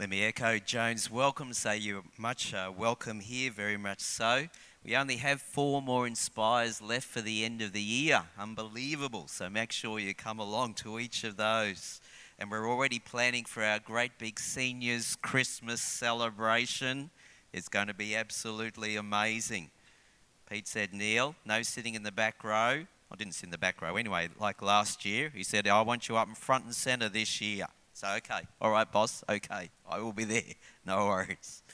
[0.00, 4.46] Let me echo Joan's welcome, say you're much uh, welcome here, very much so.
[4.84, 8.22] We only have four more Inspires left for the end of the year.
[8.38, 9.26] Unbelievable.
[9.26, 12.00] So make sure you come along to each of those.
[12.38, 17.10] And we're already planning for our great big seniors Christmas celebration.
[17.52, 19.68] It's going to be absolutely amazing.
[20.48, 22.86] Pete said, Neil, no sitting in the back row.
[23.10, 25.32] I didn't sit in the back row anyway, like last year.
[25.34, 27.66] He said, I want you up in front and centre this year.
[27.98, 28.42] So, okay.
[28.60, 29.24] All right, boss.
[29.28, 29.70] Okay.
[29.90, 30.54] I will be there.
[30.86, 31.64] No worries.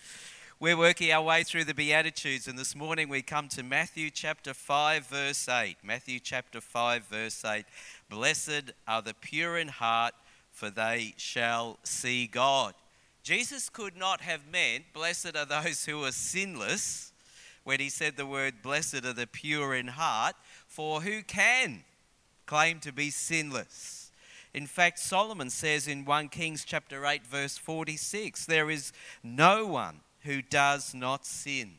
[0.59, 4.55] We're working our way through the Beatitudes, and this morning we come to Matthew chapter
[4.55, 5.77] 5, verse 8.
[5.83, 7.67] Matthew chapter 5, verse 8.
[8.09, 10.15] Blessed are the pure in heart,
[10.51, 12.73] for they shall see God.
[13.23, 17.12] Jesus could not have meant, Blessed are those who are sinless,
[17.65, 20.37] when he said the word, Blessed are the pure in heart,
[20.67, 21.84] for who can
[22.47, 24.04] claim to be sinless?
[24.55, 30.01] In fact, Solomon says in 1 Kings chapter 8 verse 46, there is no one
[30.21, 31.73] who does not sin.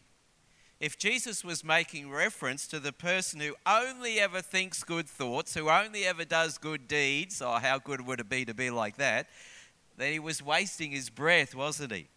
[0.81, 5.69] If Jesus was making reference to the person who only ever thinks good thoughts, who
[5.69, 9.27] only ever does good deeds, oh, how good would it be to be like that?
[9.97, 12.09] Then he was wasting his breath, wasn't he?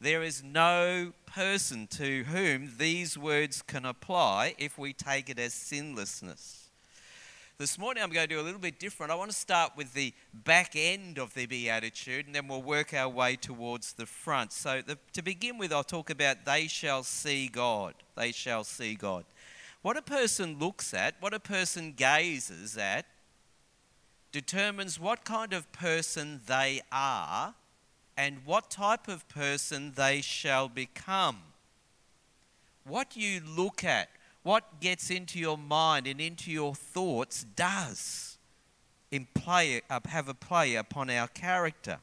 [0.00, 5.52] There is no person to whom these words can apply if we take it as
[5.52, 6.65] sinlessness.
[7.58, 9.10] This morning I'm going to do a little bit different.
[9.10, 12.92] I want to start with the back end of the Beatitude and then we'll work
[12.92, 14.52] our way towards the front.
[14.52, 17.94] So, the, to begin with, I'll talk about they shall see God.
[18.14, 19.24] They shall see God.
[19.80, 23.06] What a person looks at, what a person gazes at,
[24.32, 27.54] determines what kind of person they are
[28.18, 31.38] and what type of person they shall become.
[32.84, 34.10] What you look at,
[34.46, 38.38] what gets into your mind and into your thoughts does
[39.34, 41.98] play, uh, have a play upon our character.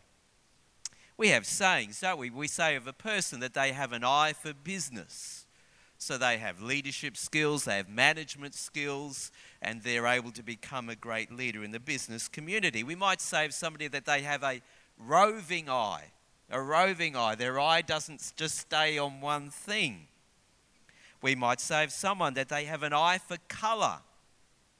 [1.15, 2.29] We have sayings, don't we?
[2.29, 5.45] We say of a person that they have an eye for business.
[5.97, 9.31] So they have leadership skills, they have management skills,
[9.61, 12.83] and they're able to become a great leader in the business community.
[12.83, 14.61] We might say of somebody that they have a
[14.97, 16.11] roving eye,
[16.49, 17.35] a roving eye.
[17.35, 20.07] Their eye doesn't just stay on one thing.
[21.23, 23.99] We might of someone that they have an eye for colour.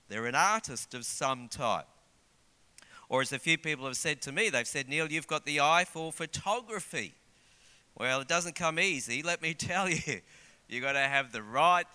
[0.09, 1.88] They're an artist of some type.
[3.08, 5.62] Or as a few people have said to me, they've said, Neil, you've got the
[5.62, 7.14] eye for photography.
[7.98, 10.20] Well, it doesn't come easy, let me tell you.
[10.68, 11.86] You've got to have the right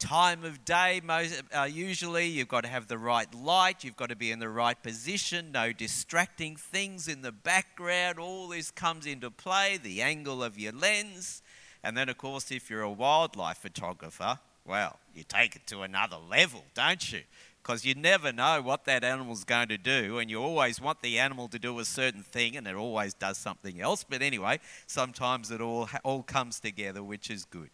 [0.00, 2.26] time of day, most, uh, usually.
[2.26, 3.84] You've got to have the right light.
[3.84, 5.52] You've got to be in the right position.
[5.52, 8.18] No distracting things in the background.
[8.18, 9.78] All this comes into play.
[9.80, 11.41] The angle of your lens.
[11.84, 16.16] And then, of course, if you're a wildlife photographer, well, you take it to another
[16.16, 17.22] level, don't you?
[17.62, 21.18] Because you never know what that animal's going to do, and you always want the
[21.18, 24.04] animal to do a certain thing, and it always does something else.
[24.08, 27.70] But anyway, sometimes it all, all comes together, which is good.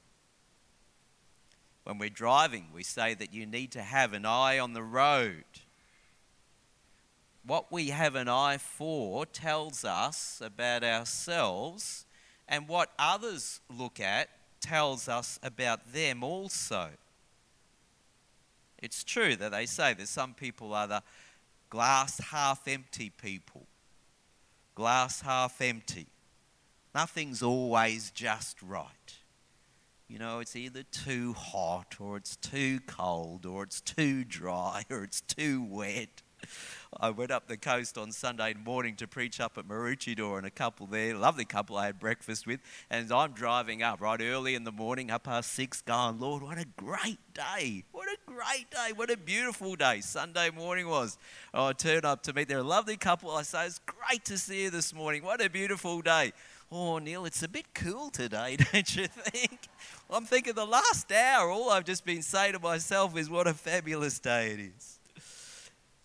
[1.84, 5.44] When we're driving, we say that you need to have an eye on the road.
[7.46, 12.04] What we have an eye for tells us about ourselves
[12.48, 14.28] and what others look at
[14.60, 16.88] tells us about them also.
[18.80, 21.02] It's true that they say that some people are the
[21.68, 23.66] glass half empty people.
[24.74, 26.06] Glass half empty.
[26.94, 29.18] Nothing's always just right.
[30.08, 35.04] You know, it's either too hot or it's too cold or it's too dry or
[35.04, 36.22] it's too wet
[36.96, 40.50] I went up the coast on Sunday morning to preach up at Maroochydore and a
[40.50, 42.60] couple there, lovely couple I had breakfast with.
[42.90, 46.58] And I'm driving up right early in the morning, up past six, going, Lord, what
[46.58, 47.84] a great day.
[47.92, 48.92] What a great day.
[48.94, 50.00] What a beautiful day.
[50.00, 51.18] Sunday morning was.
[51.52, 53.30] Oh, I turned up to meet their lovely couple.
[53.30, 55.22] I say, it's great to see you this morning.
[55.22, 56.32] What a beautiful day.
[56.72, 59.68] Oh, Neil, it's a bit cool today, don't you think?
[60.10, 63.54] I'm thinking the last hour, all I've just been saying to myself is what a
[63.54, 64.97] fabulous day it is.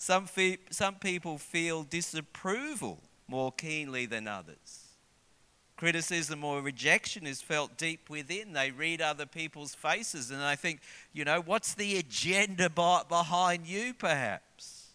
[0.04, 4.90] Some, fe- some people feel disapproval more keenly than others.
[5.78, 8.52] Criticism or rejection is felt deep within.
[8.52, 10.82] They read other people's faces and they think,
[11.14, 14.88] you know, what's the agenda behind you, perhaps?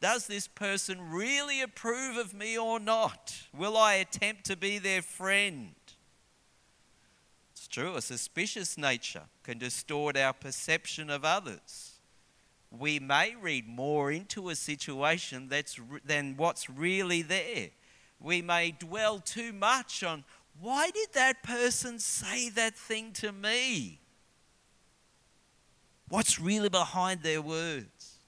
[0.00, 3.42] Does this person really approve of me or not?
[3.54, 5.74] Will I attempt to be their friend?
[7.52, 11.89] It's true, a suspicious nature can distort our perception of others
[12.76, 17.70] we may read more into a situation that's, than what's really there.
[18.20, 20.24] We may dwell too much on
[20.60, 24.00] why did that person say that thing to me?
[26.08, 28.18] What's really behind their words?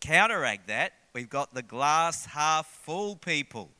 [0.00, 3.70] Counteract that, we've got the glass half full people.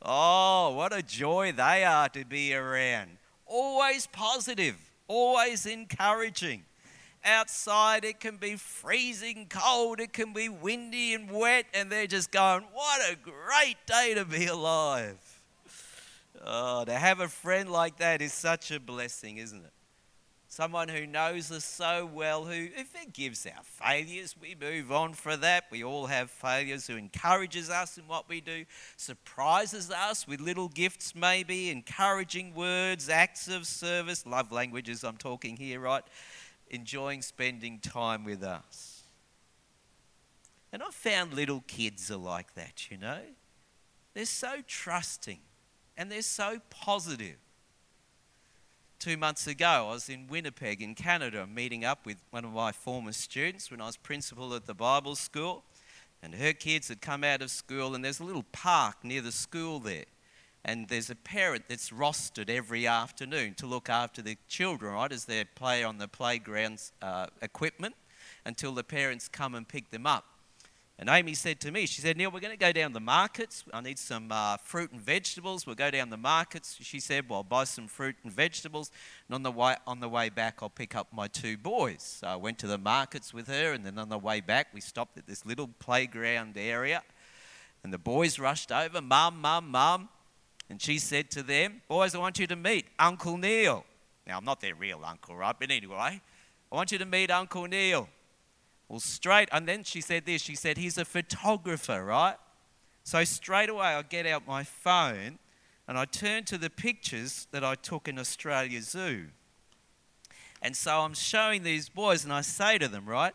[0.00, 3.10] Oh, what a joy they are to be around.
[3.46, 4.76] Always positive,
[5.08, 6.64] always encouraging.
[7.24, 12.32] Outside, it can be freezing cold, it can be windy and wet, and they're just
[12.32, 15.18] going, What a great day to be alive.
[16.44, 19.72] Oh, to have a friend like that is such a blessing, isn't it?
[20.52, 25.34] Someone who knows us so well, who, who forgives our failures, we move on for
[25.38, 25.64] that.
[25.70, 28.66] We all have failures, who encourages us in what we do,
[28.98, 35.56] surprises us with little gifts, maybe, encouraging words, acts of service, love languages, I'm talking
[35.56, 36.04] here, right?
[36.72, 39.02] Enjoying spending time with us.
[40.72, 43.20] And I've found little kids are like that, you know?
[44.14, 45.38] They're so trusting
[45.96, 47.36] and they're so positive.
[48.98, 52.70] two months ago, I was in Winnipeg in Canada meeting up with one of my
[52.70, 55.64] former students when I was principal at the Bible school.
[56.22, 59.32] And her kids had come out of school, and there's a little park near the
[59.32, 60.04] school there.
[60.64, 65.24] And there's a parent that's rostered every afternoon to look after the children, right, as
[65.24, 67.96] they play on the playground uh, equipment
[68.44, 70.24] until the parents come and pick them up.
[70.98, 73.64] And Amy said to me, she said, Neil, we're going to go down the markets.
[73.72, 75.66] I need some uh, fruit and vegetables.
[75.66, 76.78] We'll go down the markets.
[76.80, 78.92] She said, well, I'll buy some fruit and vegetables.
[79.26, 82.18] And on the way, on the way back, I'll pick up my two boys.
[82.20, 83.72] So I went to the markets with her.
[83.72, 87.02] And then on the way back, we stopped at this little playground area.
[87.82, 90.08] And the boys rushed over, Mum, Mum, Mum.
[90.72, 93.84] And she said to them, Boys, I want you to meet Uncle Neil.
[94.26, 95.54] Now, I'm not their real uncle, right?
[95.60, 96.22] But anyway,
[96.72, 98.08] I want you to meet Uncle Neil.
[98.88, 102.36] Well, straight, and then she said this she said, he's a photographer, right?
[103.04, 105.38] So straight away, I get out my phone
[105.86, 109.26] and I turn to the pictures that I took in Australia Zoo.
[110.62, 113.34] And so I'm showing these boys and I say to them, right,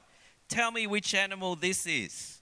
[0.49, 2.36] tell me which animal this is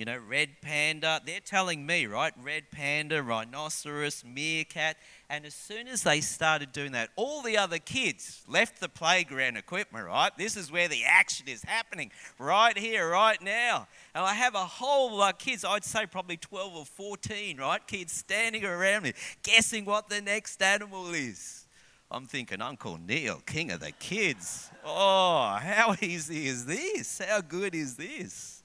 [0.00, 1.20] you know, red panda.
[1.26, 2.32] They're telling me, right?
[2.42, 4.96] Red panda, rhinoceros, meerkat.
[5.28, 9.58] And as soon as they started doing that, all the other kids left the playground
[9.58, 10.30] equipment, right?
[10.38, 13.88] This is where the action is happening, right here, right now.
[14.14, 17.86] And I have a whole lot of kids, I'd say probably 12 or 14, right?
[17.86, 19.12] Kids standing around me,
[19.42, 21.66] guessing what the next animal is.
[22.10, 24.70] I'm thinking, Uncle Neil, king of the kids.
[24.82, 27.20] Oh, how easy is this?
[27.22, 28.59] How good is this?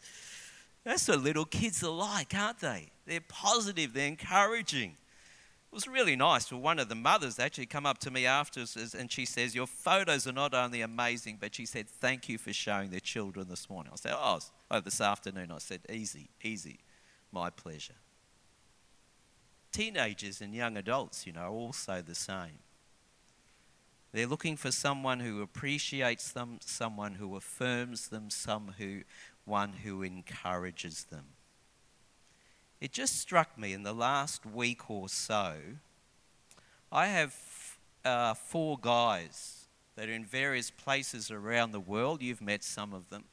[0.85, 2.91] That's what little kids are like, aren't they?
[3.07, 4.91] They're positive, they're encouraging.
[4.91, 8.63] It was really nice for one of the mothers actually come up to me after
[8.97, 12.53] and she says, Your photos are not only amazing, but she said, Thank you for
[12.53, 13.91] showing their children this morning.
[13.91, 14.39] I said, Oh,
[14.71, 15.51] oh this afternoon.
[15.51, 16.79] I said, Easy, easy.
[17.31, 17.95] My pleasure.
[19.71, 22.59] Teenagers and young adults, you know, are also the same.
[24.13, 29.01] They're looking for someone who appreciates them, someone who affirms them, some who
[29.45, 31.25] one who encourages them.
[32.81, 35.55] It just struck me in the last week or so,
[36.91, 37.35] I have
[38.03, 39.65] uh, four guys
[39.95, 42.21] that are in various places around the world.
[42.21, 43.23] You've met some of them.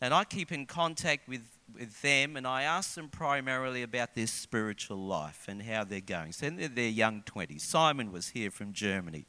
[0.00, 1.42] And I keep in contact with,
[1.74, 6.32] with them and I ask them primarily about their spiritual life and how they're going.
[6.32, 7.60] So they're their young 20s.
[7.60, 9.26] Simon was here from Germany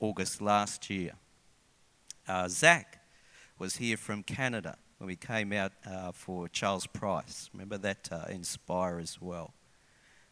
[0.00, 1.12] August last year.
[2.26, 3.00] Uh, Zach
[3.58, 7.50] was here from Canada when we came out uh, for Charles Price.
[7.52, 9.52] Remember that uh, Inspire as well.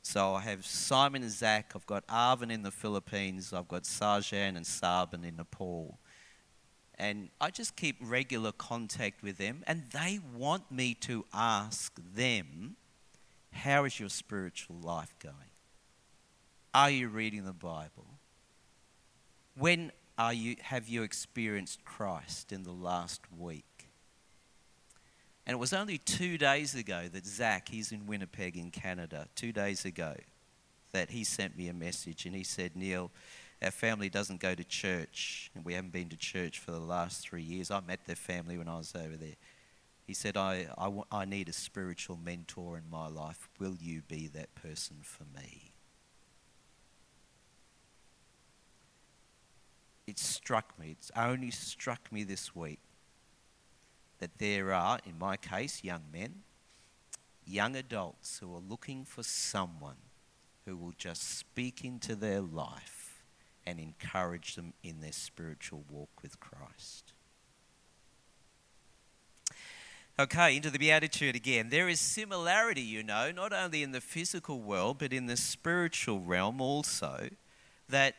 [0.01, 1.73] So I have Simon and Zach.
[1.75, 3.53] I've got Arvin in the Philippines.
[3.53, 5.99] I've got Sarjan and Sarban in Nepal.
[6.97, 12.77] And I just keep regular contact with them, and they want me to ask them,
[13.51, 15.35] How is your spiritual life going?
[16.73, 18.07] Are you reading the Bible?
[19.57, 23.65] When are you, have you experienced Christ in the last week?
[25.47, 29.53] And it was only two days ago that Zach, he's in Winnipeg in Canada, two
[29.53, 30.15] days ago,
[30.93, 33.11] that he sent me a message and he said, Neil,
[33.63, 37.23] our family doesn't go to church and we haven't been to church for the last
[37.23, 37.71] three years.
[37.71, 39.37] I met their family when I was over there.
[40.07, 43.49] He said, I, I, I need a spiritual mentor in my life.
[43.59, 45.73] Will you be that person for me?
[50.07, 50.97] It struck me.
[50.99, 52.81] It's only struck me this week
[54.21, 56.43] that there are, in my case, young men,
[57.45, 59.97] young adults who are looking for someone
[60.67, 63.25] who will just speak into their life
[63.67, 67.13] and encourage them in their spiritual walk with Christ.
[70.19, 71.71] Okay, into the Beatitude again.
[71.71, 76.21] There is similarity, you know, not only in the physical world, but in the spiritual
[76.21, 77.31] realm also,
[77.89, 78.15] that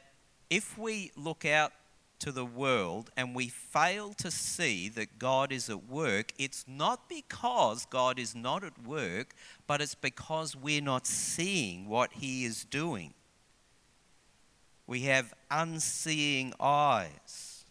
[0.50, 1.74] if we look out
[2.22, 7.10] to the world and we fail to see that God is at work, it's not
[7.10, 9.34] because God is not at work,
[9.68, 13.14] but it's because we're not seeing what He is doing.
[14.88, 17.66] We have unseeing eyes.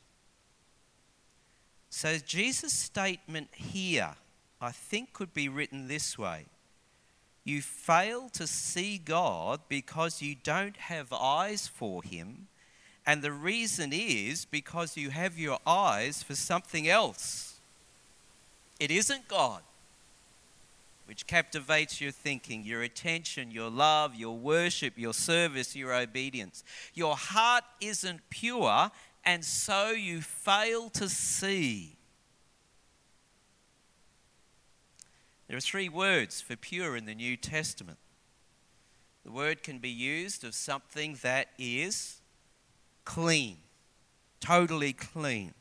[1.88, 4.14] So, Jesus' statement here,
[4.60, 6.46] I think, could be written this way
[7.44, 12.48] You fail to see God because you don't have eyes for Him
[13.10, 17.58] and the reason is because you have your eyes for something else.
[18.78, 19.62] It isn't God,
[21.06, 26.62] which captivates your thinking, your attention, your love, your worship, your service, your obedience.
[26.94, 28.92] Your heart isn't pure,
[29.24, 31.96] and so you fail to see.
[35.48, 37.98] There are three words for pure in the New Testament.
[39.24, 42.19] The word can be used of something that is
[43.04, 43.58] clean,
[44.40, 45.54] totally clean.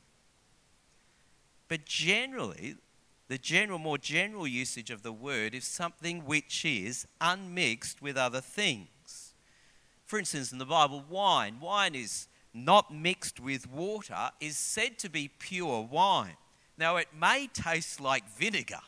[1.67, 2.75] But generally,
[3.27, 8.41] the general, more general usage of the word is something which is unmixed with other
[8.41, 9.33] things.
[10.05, 15.09] For instance, in the Bible, wine, wine is not mixed with water, is said to
[15.09, 16.37] be pure wine.
[16.79, 18.79] Now, it may taste like vinegar,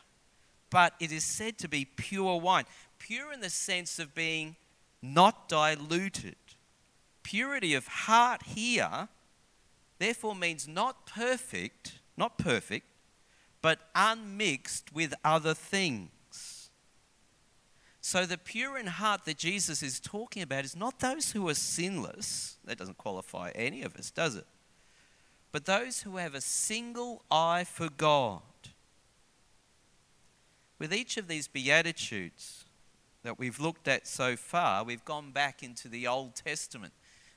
[0.70, 2.64] but it is said to be pure wine.
[2.98, 4.56] Pure in the sense of being
[5.00, 6.36] not diluted.
[7.22, 9.08] Purity of heart here,
[9.98, 12.86] therefore, means not perfect, not perfect,
[13.60, 16.70] but unmixed with other things.
[18.00, 21.54] So, the pure in heart that Jesus is talking about is not those who are
[21.54, 22.56] sinless.
[22.64, 24.46] That doesn't qualify any of us, does it?
[25.52, 28.42] But those who have a single eye for God.
[30.80, 32.64] With each of these Beatitudes
[33.22, 36.92] that we've looked at so far, we've gone back into the Old Testament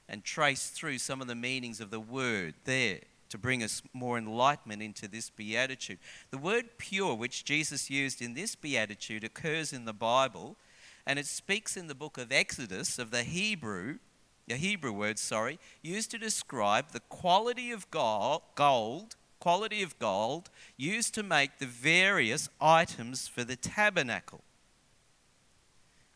[0.07, 4.17] and trace through some of the meanings of the word there to bring us more
[4.17, 5.97] enlightenment into this beatitude.
[6.29, 10.55] The word pure, which Jesus used in this beatitude, occurs in the Bible
[11.05, 13.99] and it speaks in the book of Exodus of the Hebrew,
[14.47, 18.41] the Hebrew word, sorry, used to describe the quality of gold,
[19.39, 24.41] quality of gold used to make the various items for the tabernacle.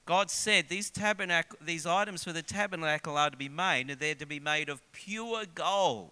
[0.09, 4.15] God said these, tabernacle, these items for the tabernacle are to be made, and they're
[4.15, 6.09] to be made of pure gold.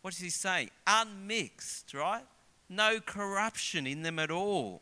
[0.00, 0.70] What does he say?
[0.86, 2.24] Unmixed, right?
[2.70, 4.80] No corruption in them at all.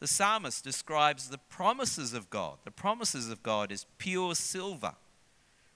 [0.00, 2.56] The psalmist describes the promises of God.
[2.64, 4.94] The promises of God is pure silver,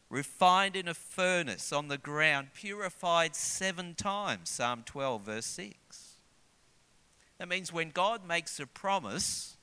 [0.09, 4.49] refined in a furnace on the ground, purified seven times.
[4.49, 5.75] Psalm 12, verse 6.
[7.37, 9.59] That means when God makes a promise,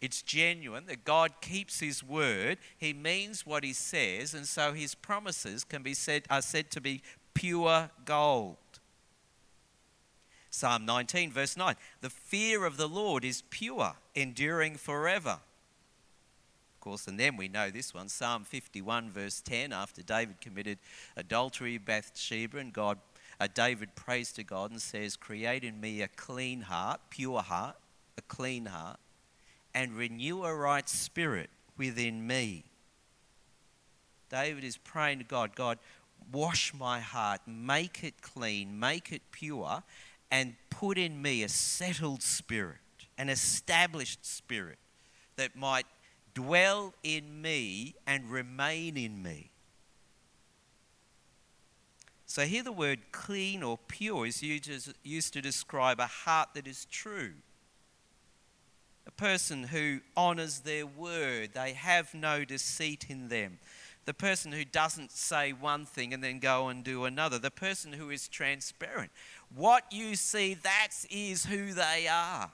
[0.00, 4.94] it's genuine, that God keeps his word, he means what he says, and so his
[4.94, 7.02] promises can be said are said to be
[7.34, 8.56] pure gold.
[10.50, 15.38] Psalm 19 verse 9, the fear of the Lord is pure, enduring forever.
[16.74, 20.78] Of course, and then we know this one, Psalm 51 verse 10, after David committed
[21.16, 22.98] adultery, Bathsheba, and God
[23.38, 27.76] uh, David prays to God and says, Create in me a clean heart, pure heart,
[28.16, 28.98] a clean heart,
[29.76, 32.64] and renew a right spirit within me.
[34.30, 35.78] David is praying to God, God,
[36.32, 39.82] wash my heart, make it clean, make it pure,
[40.30, 42.78] and put in me a settled spirit,
[43.18, 44.78] an established spirit
[45.36, 45.84] that might
[46.32, 49.50] dwell in me and remain in me.
[52.24, 56.86] So here the word clean or pure is used to describe a heart that is
[56.86, 57.34] true
[59.06, 63.58] a person who honors their word, they have no deceit in them.
[64.04, 67.38] The person who doesn't say one thing and then go and do another.
[67.38, 69.10] The person who is transparent.
[69.54, 72.50] What you see, that is who they are.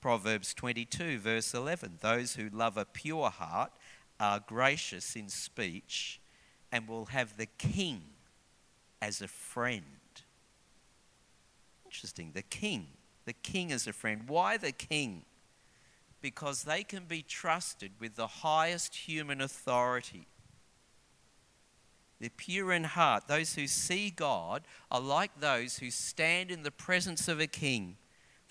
[0.00, 3.72] Proverbs 22, verse 11 Those who love a pure heart
[4.18, 6.20] are gracious in speech
[6.72, 8.02] and will have the king
[9.00, 9.99] as a friend.
[11.90, 12.30] Interesting.
[12.34, 12.86] The king.
[13.24, 14.22] The king is a friend.
[14.28, 15.24] Why the king?
[16.20, 20.28] Because they can be trusted with the highest human authority.
[22.20, 23.26] They're pure in heart.
[23.26, 27.96] Those who see God are like those who stand in the presence of a king,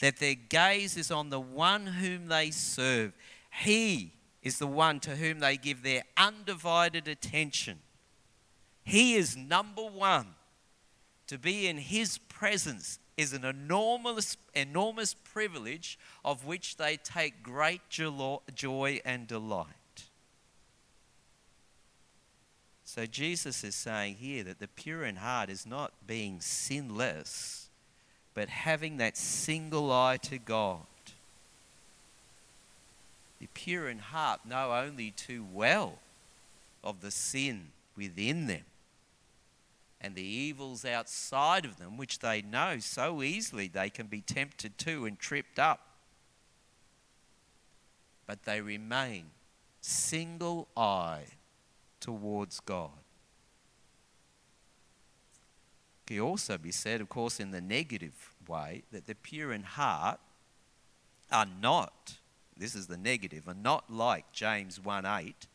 [0.01, 3.13] that their gaze is on the one whom they serve.
[3.63, 7.79] He is the one to whom they give their undivided attention.
[8.84, 10.27] He is number one.
[11.27, 17.82] To be in His presence is an enormous, enormous privilege of which they take great
[17.90, 19.66] joy and delight.
[22.86, 27.68] So Jesus is saying here that the pure in heart is not being sinless,
[28.34, 30.80] but having that single eye to God.
[33.42, 36.00] The pure in heart know only too well
[36.86, 38.64] of the sin within them
[40.01, 44.77] and the evils outside of them, which they know so easily they can be tempted
[44.77, 45.82] to and tripped up.
[48.25, 49.25] But they remain
[49.82, 51.25] single eye
[52.00, 52.91] towards God.
[56.06, 59.63] It can also be said, of course, in the negative way, that the pure in
[59.63, 60.20] heart
[61.32, 62.15] are not,
[62.58, 65.48] this is the negative, are not like James 1 8,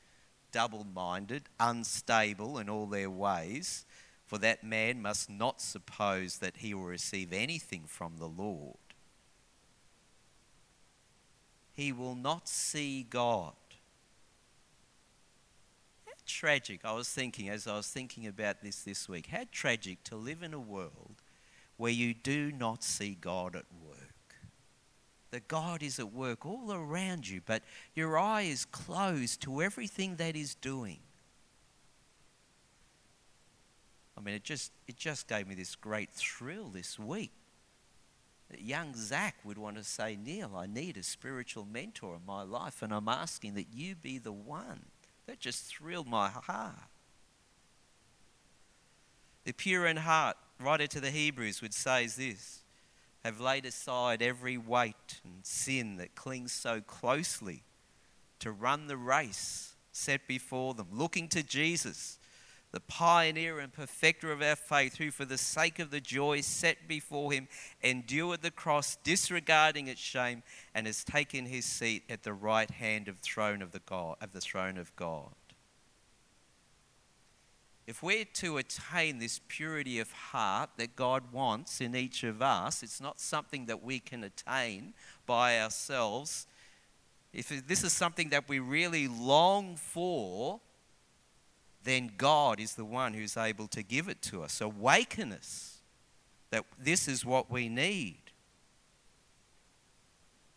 [0.53, 3.85] double minded, unstable in all their ways,
[4.27, 8.77] for that man must not suppose that he will receive anything from the Lord.
[11.73, 13.55] He will not see God
[16.07, 20.05] How tragic, I was thinking as I was thinking about this this week, how tragic
[20.05, 21.17] to live in a world
[21.77, 23.99] where you do not see God at work.
[25.33, 27.63] That God is at work all around you, but
[27.95, 31.01] your eye is closed to everything that is doing.
[34.17, 37.33] I mean, it just, it just gave me this great thrill this week.
[38.51, 42.43] That young Zach would want to say, Neil, I need a spiritual mentor in my
[42.43, 44.87] life, and I'm asking that you be the one.
[45.27, 46.75] That just thrilled my heart.
[49.45, 52.61] The pure in heart, writer to the Hebrews, would say this
[53.25, 57.63] have laid aside every weight and sin that clings so closely
[58.39, 62.19] to run the race set before them, looking to Jesus
[62.75, 66.89] the pioneer and perfecter of our faith, who for the sake of the joy set
[66.89, 67.47] before him
[67.83, 70.43] endured the cross, disregarding its shame,
[70.75, 74.33] and has taken his seat at the right hand of throne of the God of
[74.33, 75.31] the throne of God.
[77.87, 82.83] If we're to attain this purity of heart that God wants in each of us,
[82.83, 84.95] it's not something that we can attain
[85.27, 86.49] by ourselves.
[87.33, 90.61] If this is something that we really long for,
[91.85, 94.61] then God is the one who's able to give it to us.
[94.61, 95.83] Awaken us
[96.51, 98.17] that this is what we need.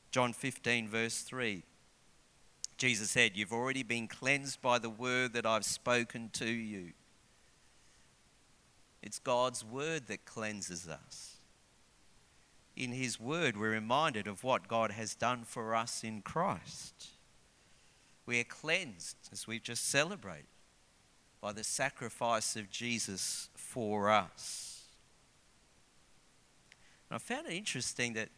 [0.10, 1.64] John 15, verse 3.
[2.78, 6.94] Jesus said, You've already been cleansed by the word that I've spoken to you.
[9.04, 11.38] It's God's word that cleanses us.
[12.76, 17.08] In His word, we're reminded of what God has done for us in Christ.
[18.26, 20.46] We are cleansed as we've just celebrated
[21.42, 24.84] by the sacrifice of Jesus for us.
[27.10, 28.30] And I found it interesting that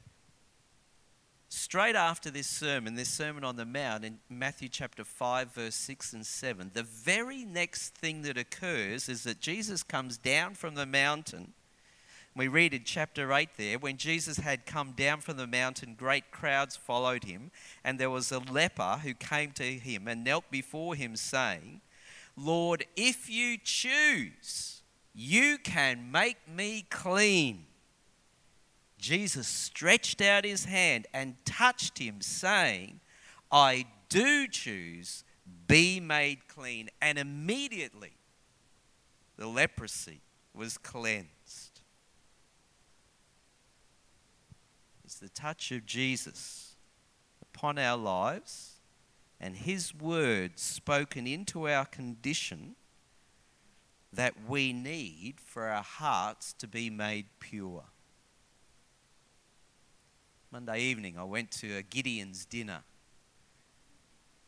[1.49, 6.13] straight after this sermon, this Sermon on the Mount in Matthew chapter 5, verse 6
[6.13, 10.85] and 7, the very next thing that occurs is that Jesus comes down from the
[10.85, 11.53] mountain.
[12.35, 16.31] We read in chapter 8 there, when Jesus had come down from the mountain, great
[16.31, 17.49] crowds followed him,
[17.83, 21.81] and there was a leper who came to him and knelt before him, saying,
[22.35, 24.81] Lord, if you choose,
[25.13, 27.65] you can make me clean.
[28.97, 32.99] Jesus stretched out his hand and touched him, saying,
[33.51, 35.23] I do choose,
[35.67, 36.89] be made clean.
[37.01, 38.13] And immediately
[39.37, 40.21] the leprosy
[40.53, 41.81] was cleansed.
[45.05, 46.75] It's the touch of Jesus
[47.41, 48.68] upon our lives
[49.39, 52.75] and His word spoken into our condition
[54.11, 57.83] that we need for our hearts to be made pure.
[60.51, 62.81] Monday evening, I went to a Gideon's dinner.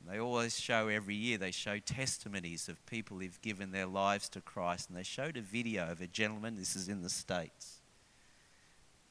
[0.10, 4.41] They always show every year, they show testimonies of people who've given their lives to
[4.41, 4.89] Christ.
[4.89, 7.82] And they showed a video of a gentleman, this is in the States,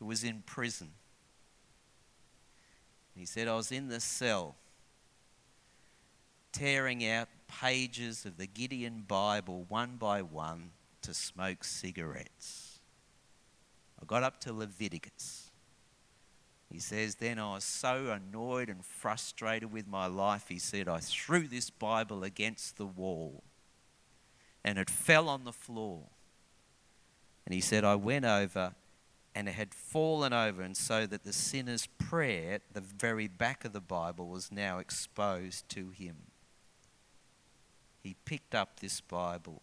[0.00, 0.90] who was in prison.
[3.14, 4.56] He said, I was in the cell
[6.52, 10.70] tearing out pages of the Gideon Bible one by one
[11.02, 12.80] to smoke cigarettes.
[14.00, 15.50] I got up to Leviticus.
[16.70, 20.98] He says, Then I was so annoyed and frustrated with my life, he said, I
[21.00, 23.42] threw this Bible against the wall
[24.64, 26.02] and it fell on the floor.
[27.46, 28.74] And he said, I went over
[29.34, 33.64] and it had fallen over, and so that the sinner's prayer at the very back
[33.64, 36.16] of the Bible was now exposed to him
[38.02, 39.62] he picked up this Bible,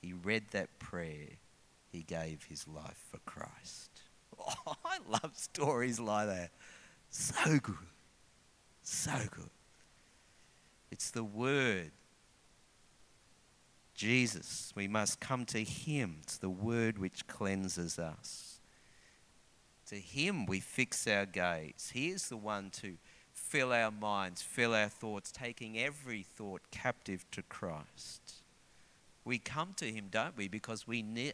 [0.00, 1.38] he read that prayer,
[1.90, 3.90] he gave his life for Christ.
[4.38, 6.50] Oh, I love stories like that.
[7.08, 7.74] So good.
[8.82, 9.48] So good.
[10.90, 11.92] It's the word
[13.96, 14.72] Jesus.
[14.76, 16.18] We must come to Him.
[16.22, 18.60] It's the word which cleanses us.
[19.86, 21.90] To Him we fix our gaze.
[21.92, 22.98] He is the one to
[23.48, 28.42] fill our minds, fill our thoughts, taking every thought captive to Christ.
[29.24, 30.48] We come to Him, don't we?
[30.48, 31.32] Because we, ne-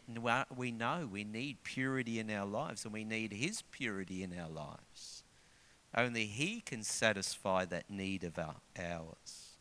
[0.55, 4.49] we know we need purity in our lives and we need His purity in our
[4.49, 5.23] lives.
[5.95, 9.53] Only He can satisfy that need of our, ours.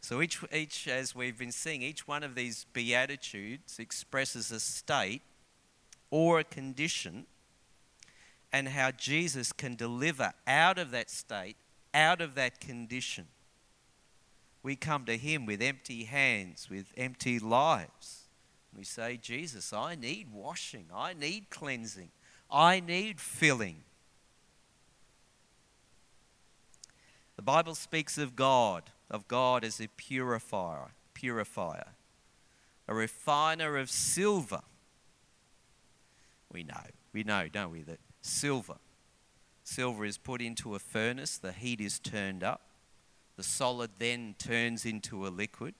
[0.00, 5.22] So each, each, as we've been seeing, each one of these beatitudes expresses a state
[6.10, 7.26] or a condition
[8.52, 11.56] and how Jesus can deliver out of that state,
[11.92, 13.26] out of that condition.
[14.62, 18.24] We come to Him with empty hands, with empty lives.
[18.76, 22.10] We say, Jesus, I need washing, I need cleansing,
[22.50, 23.84] I need filling.
[27.36, 31.88] The Bible speaks of God, of God as a purifier, purifier,
[32.88, 34.62] a refiner of silver.
[36.50, 38.76] We know, we know, don't we, that silver.
[39.64, 42.62] Silver is put into a furnace, the heat is turned up,
[43.36, 45.74] the solid then turns into a liquid,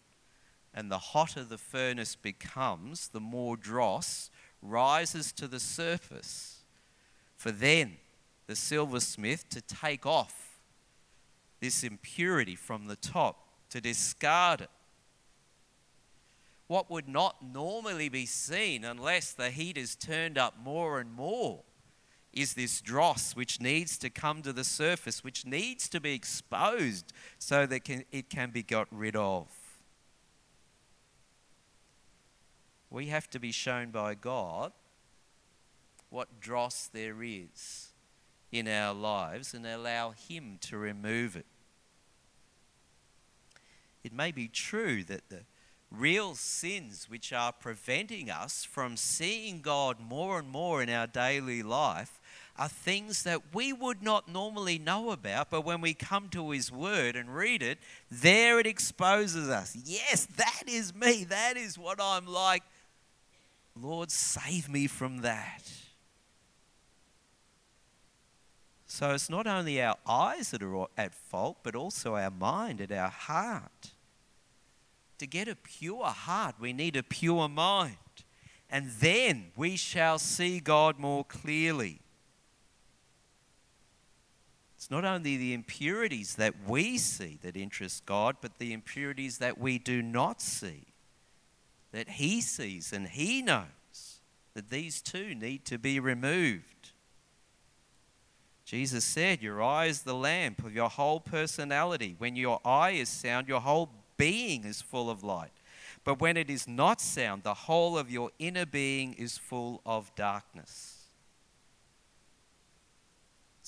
[0.75, 4.31] and the hotter the furnace becomes, the more dross
[4.61, 6.65] rises to the surface.
[7.37, 7.97] For then
[8.47, 10.59] the silversmith to take off
[11.61, 14.71] this impurity from the top, to discard it.
[16.67, 21.63] What would not normally be seen unless the heat is turned up more and more
[22.37, 27.13] is this dross which needs to come to the surface, which needs to be exposed
[27.39, 29.49] so that it can be got rid of.
[32.91, 34.73] We have to be shown by God
[36.11, 37.89] what dross there is
[38.53, 41.47] in our lives and allow Him to remove it.
[44.05, 45.41] It may be true that the
[45.91, 51.63] real sins which are preventing us from seeing God more and more in our daily
[51.63, 52.21] life
[52.59, 56.73] are things that we would not normally know about, but when we come to His
[56.73, 57.79] Word and read it,
[58.11, 59.77] there it exposes us.
[59.85, 61.25] Yes, that is me.
[61.25, 62.63] That is what I'm like.
[63.75, 65.71] Lord, save me from that.
[68.87, 72.93] So it's not only our eyes that are at fault, but also our mind and
[72.93, 73.91] our heart.
[75.19, 77.97] To get a pure heart, we need a pure mind.
[78.71, 82.01] And then we shall see God more clearly.
[84.87, 89.59] It's not only the impurities that we see that interest God, but the impurities that
[89.59, 90.85] we do not see,
[91.91, 94.21] that He sees and He knows
[94.55, 96.93] that these two need to be removed.
[98.65, 102.15] Jesus said, Your eye is the lamp of your whole personality.
[102.17, 105.51] When your eye is sound, your whole being is full of light.
[106.05, 110.15] But when it is not sound, the whole of your inner being is full of
[110.15, 110.96] darkness.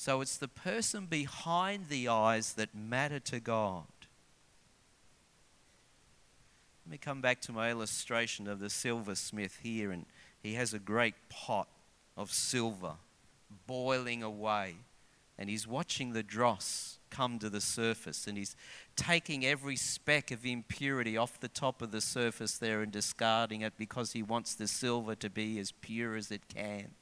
[0.08, 3.84] So it's the person behind the eyes that matter to God.
[6.86, 10.06] Let me come back to my illustration of the silversmith here, and
[10.42, 11.68] he has a great pot
[12.16, 12.94] of silver
[13.66, 14.76] boiling away,
[15.36, 18.56] and he's watching the dross come to the surface, and he's
[18.96, 23.74] taking every speck of impurity off the top of the surface there and discarding it
[23.76, 26.92] because he wants the silver to be as pure as it can.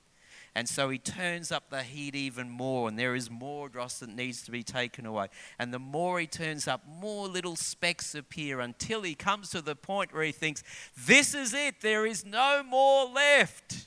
[0.57, 4.09] And so he turns up the heat even more, and there is more dross that
[4.09, 5.27] needs to be taken away.
[5.59, 9.77] And the more he turns up, more little specks appear until he comes to the
[9.77, 10.64] point where he thinks,
[10.97, 13.87] This is it, there is no more left.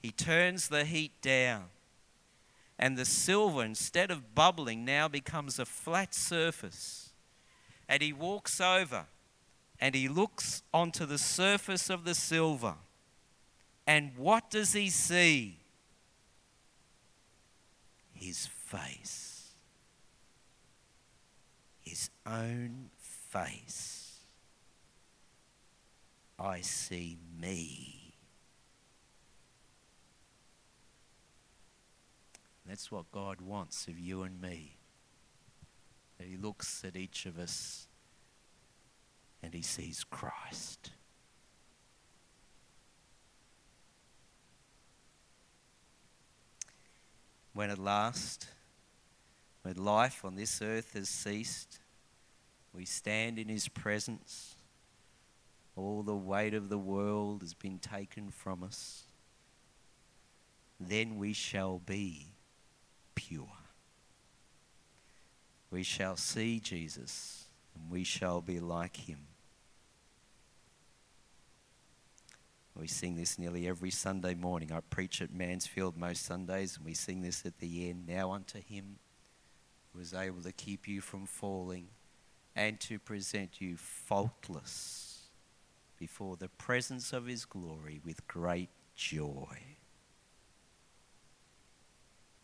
[0.00, 1.64] He turns the heat down,
[2.78, 7.10] and the silver, instead of bubbling, now becomes a flat surface.
[7.90, 9.04] And he walks over
[9.78, 12.76] and he looks onto the surface of the silver
[13.86, 15.58] and what does he see?
[18.12, 19.50] His face.
[21.82, 24.20] His own face.
[26.38, 28.06] I see me.
[32.66, 34.76] That's what God wants of you and me.
[36.18, 37.86] That He looks at each of us
[39.42, 40.90] and He sees Christ.
[47.56, 48.46] When at last,
[49.62, 51.78] when life on this earth has ceased,
[52.74, 54.56] we stand in His presence.
[55.74, 59.04] All the weight of the world has been taken from us.
[60.78, 62.26] Then we shall be
[63.14, 63.48] pure.
[65.70, 69.20] We shall see Jesus and we shall be like him.
[72.78, 74.70] We sing this nearly every Sunday morning.
[74.70, 78.06] I preach at Mansfield most Sundays, and we sing this at the end.
[78.06, 78.98] Now unto him
[79.92, 81.88] who is able to keep you from falling
[82.54, 85.28] and to present you faultless
[85.98, 89.58] before the presence of his glory with great joy.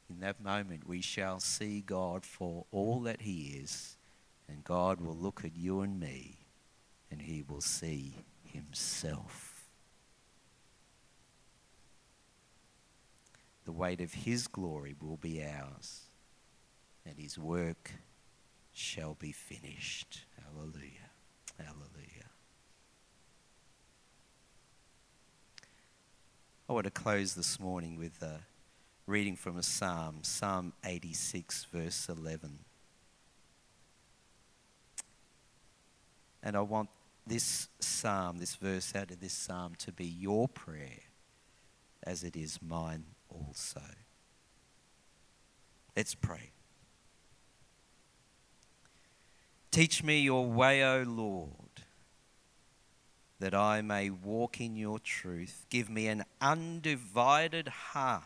[0.08, 3.98] In that moment, we shall see God for all that he is,
[4.48, 6.38] and God will look at you and me,
[7.10, 8.14] and he will see
[8.44, 9.51] himself.
[13.64, 16.02] The weight of his glory will be ours,
[17.06, 17.92] and his work
[18.72, 20.24] shall be finished.
[20.42, 21.10] Hallelujah.
[21.58, 22.30] Hallelujah.
[26.68, 28.40] I want to close this morning with a
[29.06, 32.58] reading from a psalm, Psalm 86, verse 11.
[36.42, 36.88] And I want
[37.26, 41.00] this psalm, this verse out of this psalm, to be your prayer
[42.04, 43.82] as it is mine also.
[45.96, 46.52] Let's pray.
[49.70, 51.50] Teach me your way, O Lord,
[53.40, 55.64] that I may walk in your truth.
[55.70, 58.22] Give me an undivided heart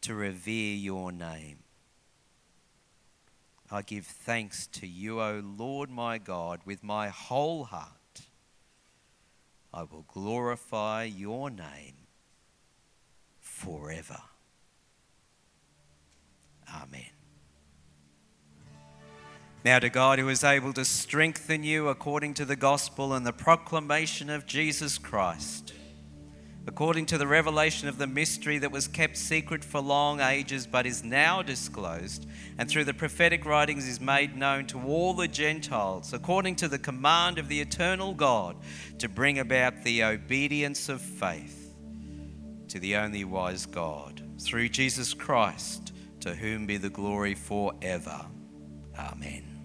[0.00, 1.58] to revere your name.
[3.70, 7.92] I give thanks to you, O Lord my God, with my whole heart.
[9.74, 12.05] I will glorify your name
[13.56, 14.18] forever.
[16.68, 17.06] Amen.
[19.64, 23.32] Now, to God who is able to strengthen you according to the gospel and the
[23.32, 25.72] proclamation of Jesus Christ,
[26.66, 30.84] according to the revelation of the mystery that was kept secret for long ages but
[30.84, 32.26] is now disclosed,
[32.58, 36.78] and through the prophetic writings is made known to all the Gentiles, according to the
[36.78, 38.56] command of the eternal God,
[38.98, 41.65] to bring about the obedience of faith
[42.68, 48.26] to the only wise God, through Jesus Christ, to whom be the glory forever.
[48.98, 49.55] Amen.